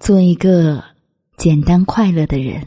[0.00, 0.82] 做一个
[1.36, 2.66] 简单快乐的人。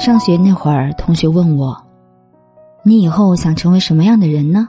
[0.00, 1.80] 上学那会儿，同学问我
[2.82, 4.68] ：“你以后想成为什么样的人呢？”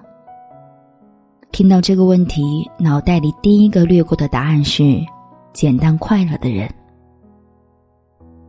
[1.52, 4.84] 听到这个问题，脑袋里第一个掠过的答案是：
[5.56, 6.70] 简单快乐的人。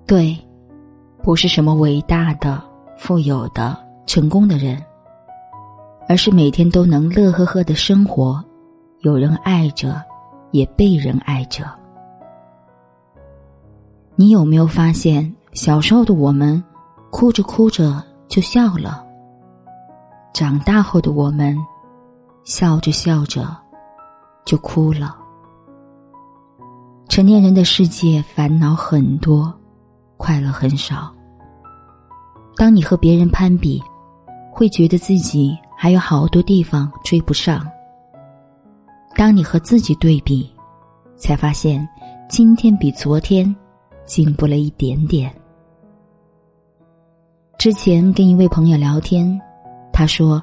[0.08, 0.36] 对，
[1.22, 2.60] 不是什么伟大的、
[2.98, 4.82] 富有的、成功的人，
[6.08, 8.44] 而是每天都能乐呵呵的生活，
[9.02, 10.02] 有人爱着，
[10.50, 11.64] 也被人爱着。
[14.16, 15.32] 你有没有发现？
[15.52, 16.62] 小时候的我们，
[17.12, 19.06] 哭着哭着就笑了；
[20.34, 21.56] 长大后的我们，
[22.42, 23.56] 笑着笑着
[24.44, 25.16] 就哭了。
[27.16, 29.50] 成年人的世界烦恼很多，
[30.18, 31.10] 快乐很少。
[32.58, 33.82] 当你和别人攀比，
[34.52, 37.60] 会觉得自己还有好多地方追不上；
[39.14, 40.46] 当你和自己对比，
[41.16, 41.88] 才发现
[42.28, 43.56] 今天比昨天
[44.04, 45.34] 进步了一点点。
[47.56, 49.40] 之前跟一位朋友聊天，
[49.90, 50.42] 他说：“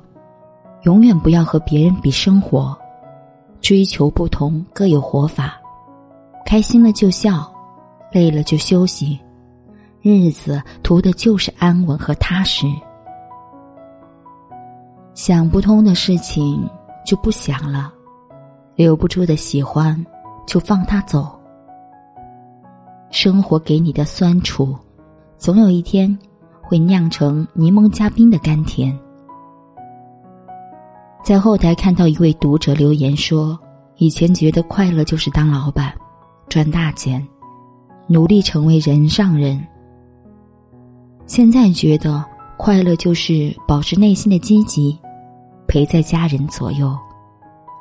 [0.86, 2.76] 永远不要和别人比生活，
[3.62, 5.62] 追求不同各有活法，
[6.46, 7.52] 开心了就笑，
[8.12, 9.20] 累了就休息，
[10.02, 12.66] 日子图的就是安稳和踏实。
[15.14, 16.68] 想不通的事情
[17.06, 17.92] 就不想了，
[18.76, 20.06] 留不住的喜欢
[20.46, 21.40] 就放他走。
[23.10, 24.78] 生活给你的酸楚，
[25.38, 26.18] 总有一天。”
[26.66, 28.98] 会酿成柠檬加冰的甘甜。
[31.22, 33.60] 在后台看到一位读者留言说
[33.98, 35.94] ：“以前觉得快乐就是当老板，
[36.50, 37.26] 赚大钱，
[38.08, 39.66] 努力成为人上人。
[41.26, 42.24] 现在觉得
[42.58, 44.98] 快乐就是保持内心的积极，
[45.68, 46.96] 陪在家人左右，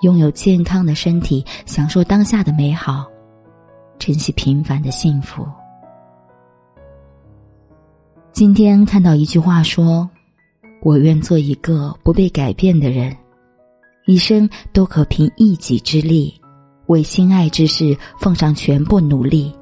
[0.02, 3.04] 拥有健康的身体，享受当下的美好，
[3.98, 5.46] 珍惜平凡的幸福。”
[8.32, 10.08] 今天看到一句话说
[10.82, 13.14] ：“我愿做一个不被改变的人，
[14.06, 16.34] 一生都可凭一己之力，
[16.86, 19.54] 为心爱之事奉上全部努力。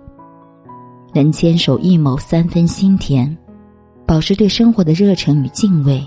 [1.13, 3.37] 能坚守一亩三分心田，
[4.07, 6.07] 保持对生活的热忱与敬畏，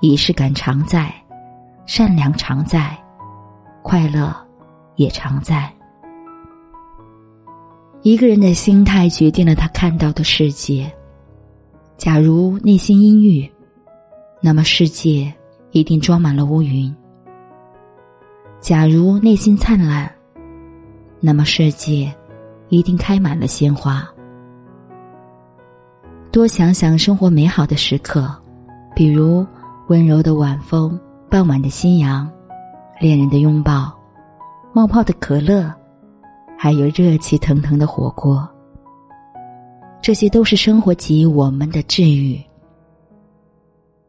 [0.00, 1.12] 仪式感常在，
[1.86, 2.98] 善良常在，
[3.82, 4.34] 快乐
[4.96, 5.72] 也常在。
[8.02, 10.90] 一个人的心态决定了他看到的世界。”
[11.98, 13.50] 假如内心阴郁，
[14.40, 15.32] 那么世界
[15.72, 16.94] 一定装满了乌云；
[18.60, 20.08] 假如内心灿烂，
[21.20, 22.14] 那么世界
[22.68, 24.08] 一定开满了鲜花。
[26.30, 28.30] 多想想生活美好的时刻，
[28.94, 29.46] 比如
[29.88, 30.98] 温柔的晚风、
[31.30, 32.30] 傍晚的夕阳、
[33.00, 33.92] 恋人的拥抱、
[34.72, 35.72] 冒泡的可乐，
[36.56, 38.48] 还有热气腾腾的火锅。
[40.00, 42.40] 这些都是生活给予我们的治愈。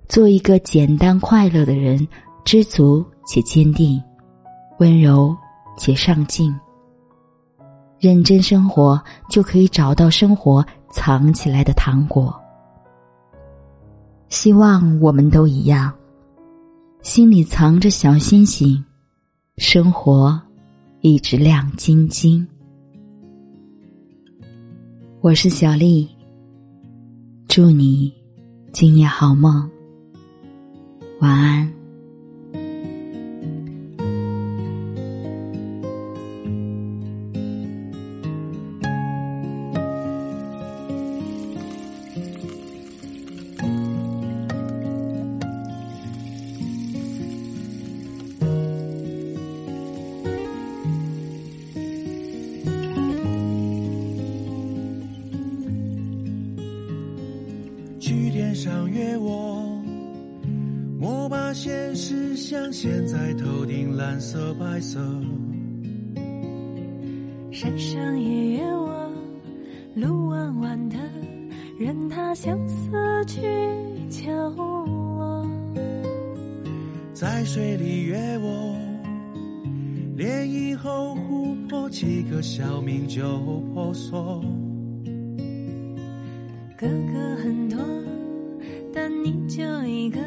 [0.08, 2.08] 做一个简单快乐的人，
[2.44, 4.02] 知足且坚定，
[4.80, 5.36] 温柔
[5.78, 6.53] 且上进。
[8.00, 12.34] 认真生活，就可以找到生活藏起来的糖果。
[14.30, 15.92] 希望我们都一样，
[17.02, 18.84] 心里藏着小星星，
[19.58, 20.40] 生活
[21.02, 22.48] 一直亮晶晶。
[25.22, 26.08] 我是小丽，
[27.48, 28.14] 祝你
[28.72, 29.70] 今夜好梦，
[31.20, 31.78] 晚安。
[58.60, 59.63] 上约我，
[61.00, 65.00] 莫把现实像现在头顶蓝色白色。
[67.51, 69.10] 山上也约我，
[69.95, 70.98] 路弯弯的，
[71.80, 72.92] 任他相思
[73.25, 73.42] 去
[74.10, 75.50] 求我。
[77.13, 78.75] 在水里约我，
[80.18, 83.39] 涟漪后湖泊几个小名就
[83.74, 84.44] 婆娑。
[86.77, 87.99] 哥哥很多。
[89.01, 90.19] 但你就一个，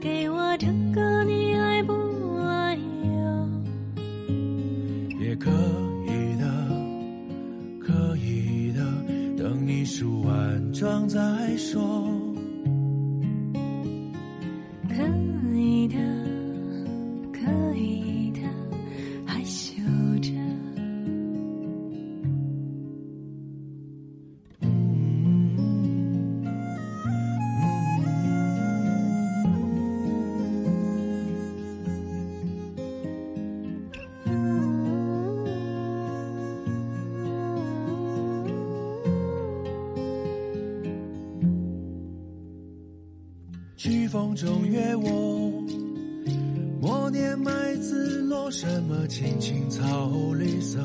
[0.00, 1.92] 给我这个，你爱不
[2.38, 3.46] 爱哟？
[5.20, 5.50] 也可
[6.06, 6.46] 以的，
[7.78, 8.80] 可以的，
[9.36, 11.20] 等你梳完妆再
[11.58, 12.19] 说。
[43.82, 45.64] 曲风中约我，
[46.82, 50.78] 默念麦子落，什么青青草绿色。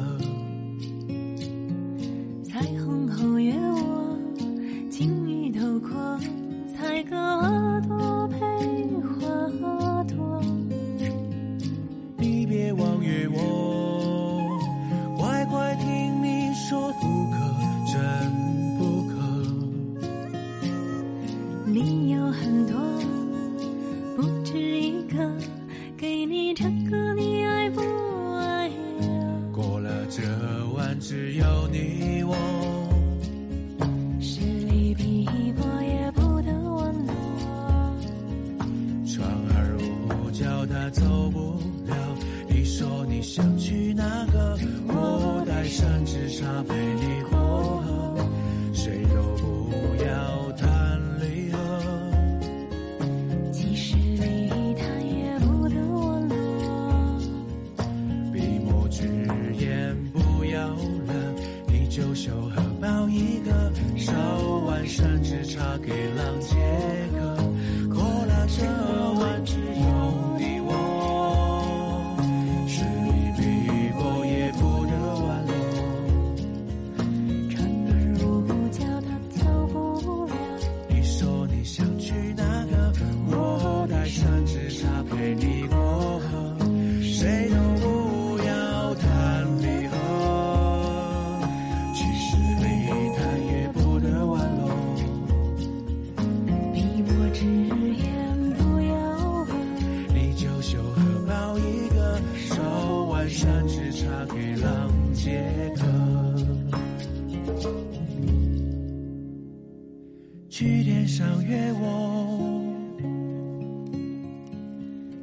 [40.92, 41.25] 走。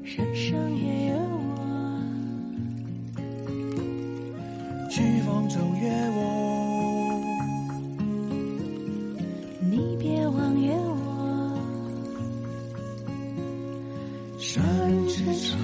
[0.04, 1.56] 山上也有我，
[4.90, 6.20] 曲风中也我，
[9.70, 11.56] 你别忘约我，
[14.38, 14.62] 山
[15.08, 15.56] 之上。